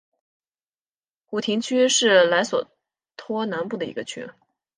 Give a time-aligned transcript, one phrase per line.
[1.27, 2.71] 古廷区是莱索
[3.17, 4.31] 托南部的一个区。